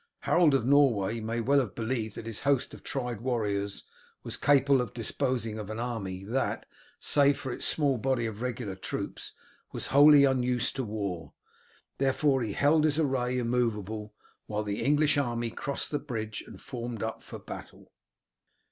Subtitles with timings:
[0.21, 3.83] Harold of Norway may well have believed that his host of tried warriors
[4.23, 6.65] was capable of disposing of an army that,
[6.99, 9.33] save for its small body of regular troops,
[9.71, 11.33] was wholly unused to war;
[11.99, 14.15] therefore, he held his array immovable
[14.47, 17.91] while the English army crossed the bridge and formed up for battle.